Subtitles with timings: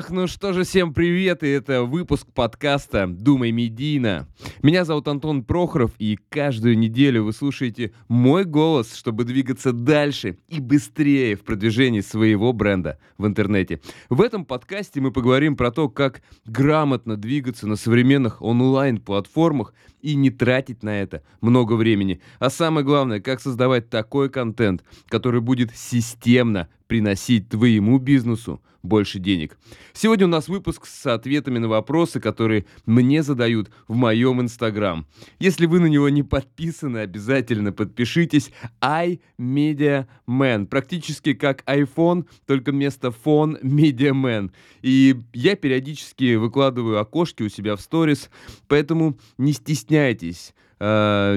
[0.00, 4.26] что же, всем привет, и это выпуск подкаста «Думай медийно».
[4.62, 10.60] Меня зовут Антон Прохоров, и каждую неделю вы слушаете мой голос, чтобы двигаться дальше и
[10.60, 13.80] быстрее в продвижении своего бренда в интернете.
[14.08, 20.30] В этом подкасте мы поговорим про то, как грамотно двигаться на современных онлайн-платформах и не
[20.30, 22.20] тратить на это много времени.
[22.38, 29.56] А самое главное, как создавать такой контент, который будет системно приносить твоему бизнесу больше денег.
[29.94, 35.06] Сегодня у нас выпуск с ответами на вопросы, которые мне задают в моем инстаграм.
[35.38, 38.50] Если вы на него не подписаны, обязательно подпишитесь.
[38.82, 40.66] iMediaMan.
[40.66, 44.50] Практически как iPhone, только вместо фон MediaMan.
[44.82, 48.28] И я периодически выкладываю окошки у себя в сторис,
[48.68, 50.52] поэтому не стесняйтесь.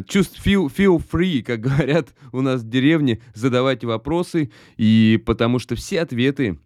[0.07, 5.75] Чувств feel, feel free, как говорят у нас в деревне, задавайте вопросы, и потому что
[5.75, 6.57] все ответы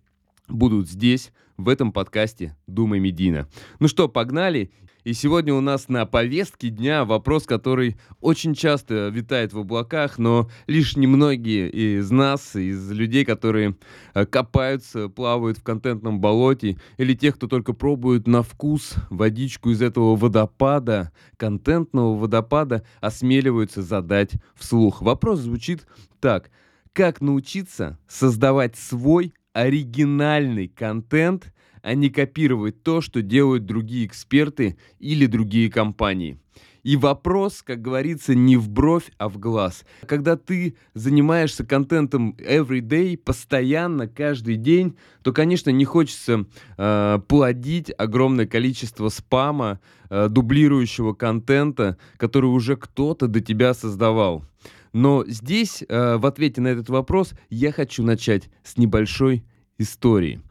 [0.49, 3.47] будут здесь, в этом подкасте «Думай Медина».
[3.79, 4.71] Ну что, погнали?
[5.05, 10.49] И сегодня у нас на повестке дня вопрос, который очень часто витает в облаках, но
[10.67, 13.75] лишь немногие из нас, из людей, которые
[14.13, 19.81] э, копаются, плавают в контентном болоте, или тех, кто только пробует на вкус водичку из
[19.81, 25.01] этого водопада, контентного водопада, осмеливаются задать вслух.
[25.01, 25.87] Вопрос звучит
[26.19, 26.51] так.
[26.91, 35.25] Как научиться создавать свой оригинальный контент, а не копировать то, что делают другие эксперты или
[35.25, 36.39] другие компании.
[36.83, 39.83] И вопрос, как говорится, не в бровь, а в глаз.
[40.07, 46.45] Когда ты занимаешься контентом every day, постоянно, каждый день, то, конечно, не хочется
[46.77, 54.45] э, плодить огромное количество спама, э, дублирующего контента, который уже кто-то до тебя создавал.
[54.93, 59.43] Но здесь, э, в ответе на этот вопрос, я хочу начать с небольшой
[59.77, 60.41] истории.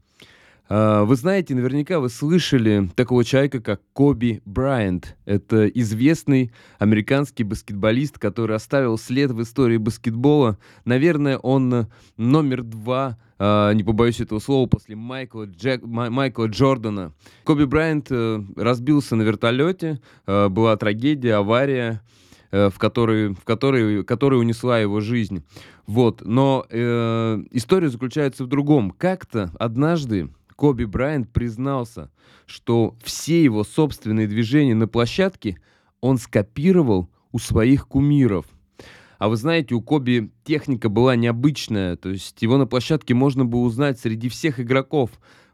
[0.69, 5.17] Э, вы знаете, наверняка вы слышали такого человека, как Коби Брайант.
[5.25, 10.59] Это известный американский баскетболист, который оставил след в истории баскетбола.
[10.85, 17.13] Наверное, он номер два Uh, не побоюсь этого слова, после Майкла, Джек, Майкла Джордана.
[17.45, 22.03] Коби Брайант uh, разбился на вертолете, была трагедия, авария.
[22.51, 25.45] Э, в которой, в которой, которая унесла его жизнь.
[25.87, 26.23] Вот.
[26.25, 28.91] Но э, история заключается в другом.
[28.91, 32.11] Как-то однажды Коби Брайант признался,
[32.47, 35.61] что все его собственные движения на площадке
[36.01, 38.47] он скопировал у своих кумиров.
[39.19, 43.61] А вы знаете, у Коби техника была необычная, то есть его на площадке можно было
[43.61, 45.11] узнать среди всех игроков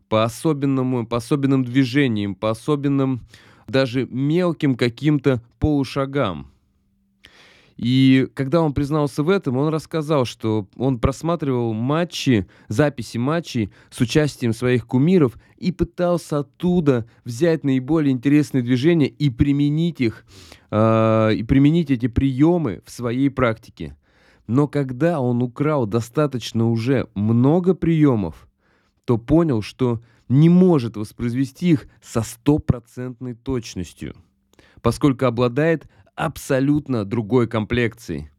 [0.09, 3.23] по особенному, по особенным движениям, по особенным
[3.67, 6.54] даже мелким каким-то полушагам.
[7.77, 14.01] И когда он признался в этом, он рассказал, что он просматривал матчи, записи матчей с
[14.01, 20.25] участием своих кумиров и пытался оттуда взять наиболее интересные движения и применить их,
[20.71, 23.97] э, и применить эти приемы в своей практике.
[24.47, 28.47] Но когда он украл достаточно уже много приемов,
[29.05, 34.15] то понял, что не может воспроизвести их со стопроцентной точностью,
[34.81, 38.31] поскольку обладает абсолютно другой комплекции.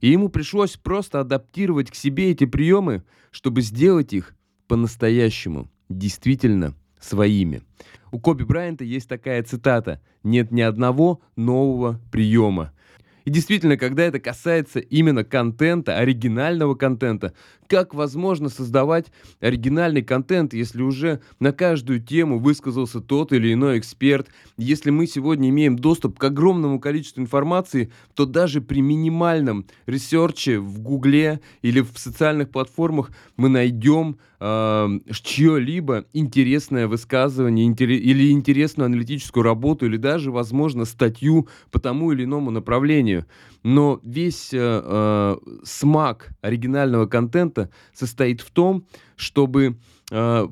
[0.00, 4.34] И ему пришлось просто адаптировать к себе эти приемы, чтобы сделать их
[4.66, 7.62] по-настоящему, действительно своими.
[8.10, 12.72] У Коби Брайанта есть такая цитата «Нет ни одного нового приема,
[13.24, 17.32] и действительно, когда это касается именно контента, оригинального контента,
[17.72, 19.06] как возможно создавать
[19.40, 24.28] оригинальный контент, если уже на каждую тему высказался тот или иной эксперт?
[24.58, 30.80] Если мы сегодня имеем доступ к огромному количеству информации, то даже при минимальном ресерче в
[30.80, 39.86] Гугле или в социальных платформах мы найдем э, чье-либо интересное высказывание или интересную аналитическую работу,
[39.86, 43.11] или даже, возможно, статью по тому или иному направлению.
[43.62, 48.86] Но весь э, э, смак оригинального контента состоит в том,
[49.16, 49.78] чтобы
[50.10, 50.48] э,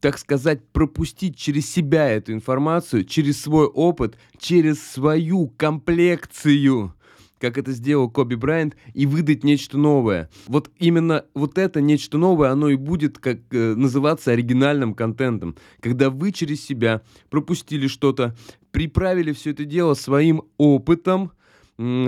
[0.00, 6.94] так сказать, пропустить через себя эту информацию, через свой опыт, через свою комплекцию
[7.42, 10.30] как это сделал Коби Брайант, и выдать нечто новое.
[10.46, 15.56] Вот именно вот это нечто новое, оно и будет как э, называться оригинальным контентом.
[15.80, 18.36] Когда вы через себя пропустили что-то,
[18.70, 21.32] приправили все это дело своим опытом,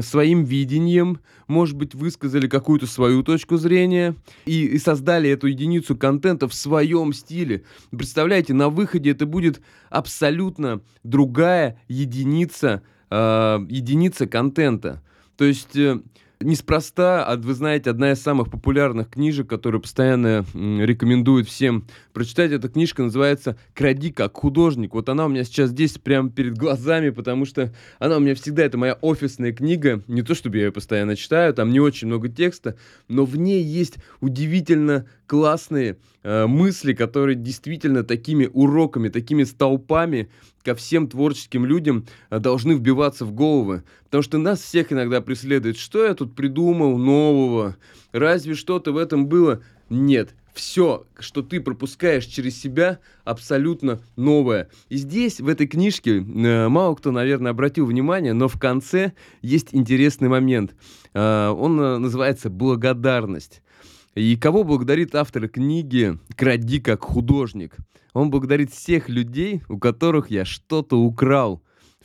[0.03, 4.15] своим видением, может быть, высказали какую-то свою точку зрения
[4.47, 7.65] и, и создали эту единицу контента в своем стиле.
[7.91, 9.61] Представляете, на выходе это будет
[9.91, 15.03] абсолютно другая единица, э, единица контента.
[15.37, 16.01] То есть э,
[16.45, 22.69] неспроста, а вы знаете, одна из самых популярных книжек, которую постоянно рекомендуют всем прочитать, эта
[22.69, 24.95] книжка называется «Кради как художник».
[24.95, 28.65] Вот она у меня сейчас здесь прямо перед глазами, потому что она у меня всегда,
[28.65, 32.29] это моя офисная книга, не то чтобы я ее постоянно читаю, там не очень много
[32.29, 32.77] текста,
[33.09, 40.29] но в ней есть удивительно классные э, мысли, которые действительно такими уроками, такими столпами
[40.63, 43.85] ко всем творческим людям э, должны вбиваться в головы.
[44.05, 47.77] Потому что нас всех иногда преследует, что я тут придумал нового,
[48.13, 49.63] разве что-то в этом было?
[49.91, 54.71] Нет, все, что ты пропускаешь через себя, абсолютно новое.
[54.89, 59.13] И здесь, в этой книжке, э, мало кто, наверное, обратил внимание, но в конце
[59.43, 60.75] есть интересный момент.
[61.13, 63.63] Э, он называется «Благодарность».
[64.15, 67.77] И кого благодарит автор книги «Кради как художник»?
[68.13, 71.65] Он благодарит всех людей, у которых я что-то украл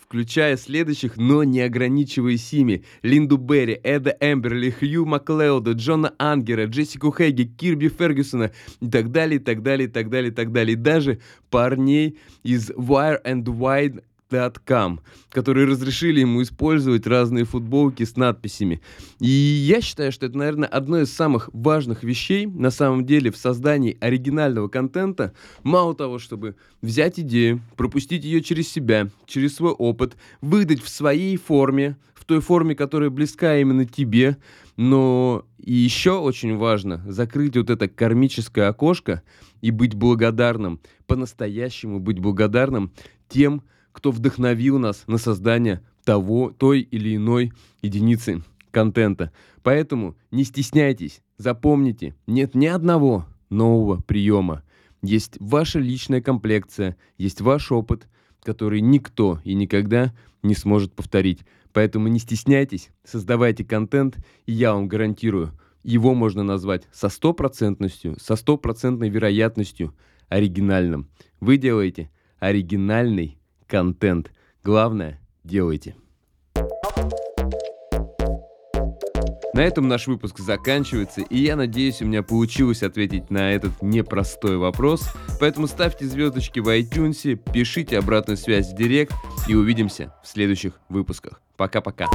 [0.09, 2.83] включая следующих, но не ограничиваясь ими.
[3.03, 8.51] Линду Берри, Эда Эмберли, Хью Маклеода, Джона Ангера, Джессику Хейги, Кирби Фергюсона
[8.81, 10.73] и так далее, и так далее, и так далее, и так далее.
[10.73, 11.19] И даже
[11.51, 14.99] парней из Wire and Wide Cam,
[15.29, 18.81] которые разрешили ему использовать разные футболки с надписями.
[19.19, 23.37] И я считаю, что это, наверное, одно из самых важных вещей на самом деле в
[23.37, 25.33] создании оригинального контента.
[25.63, 31.37] Мало того, чтобы взять идею, пропустить ее через себя, через свой опыт, выдать в своей
[31.37, 34.37] форме, в той форме, которая близка именно тебе,
[34.77, 39.23] но и еще очень важно закрыть вот это кармическое окошко
[39.61, 42.93] и быть благодарным, по-настоящему быть благодарным
[43.27, 49.31] тем, кто вдохновил нас на создание того, той или иной единицы контента.
[49.63, 54.63] Поэтому не стесняйтесь, запомните, нет ни одного нового приема.
[55.01, 58.07] Есть ваша личная комплекция, есть ваш опыт,
[58.43, 60.13] который никто и никогда
[60.43, 61.41] не сможет повторить.
[61.73, 65.53] Поэтому не стесняйтесь, создавайте контент, и я вам гарантирую,
[65.83, 69.95] его можно назвать со стопроцентностью, со стопроцентной вероятностью
[70.27, 71.09] оригинальным.
[71.39, 72.09] Вы делаете
[72.39, 73.38] оригинальный
[73.69, 74.31] контент.
[74.63, 75.95] Главное, делайте.
[79.53, 84.57] На этом наш выпуск заканчивается, и я надеюсь, у меня получилось ответить на этот непростой
[84.57, 85.09] вопрос.
[85.39, 89.13] Поэтому ставьте звездочки в iTunes, пишите обратную связь в директ,
[89.47, 91.41] и увидимся в следующих выпусках.
[91.57, 92.05] Пока-пока.